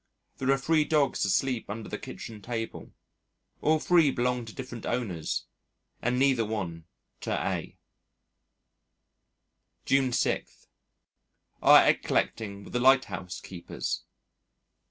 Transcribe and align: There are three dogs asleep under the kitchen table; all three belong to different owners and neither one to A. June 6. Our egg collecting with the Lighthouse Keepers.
There 0.39 0.49
are 0.51 0.57
three 0.57 0.83
dogs 0.83 1.25
asleep 1.25 1.69
under 1.69 1.87
the 1.87 1.99
kitchen 1.99 2.41
table; 2.41 2.91
all 3.61 3.77
three 3.77 4.09
belong 4.09 4.45
to 4.45 4.55
different 4.55 4.83
owners 4.83 5.45
and 6.01 6.17
neither 6.17 6.43
one 6.43 6.85
to 7.19 7.31
A. 7.39 7.77
June 9.85 10.11
6. 10.11 10.67
Our 11.61 11.83
egg 11.83 12.01
collecting 12.01 12.63
with 12.63 12.73
the 12.73 12.79
Lighthouse 12.79 13.39
Keepers. 13.41 14.01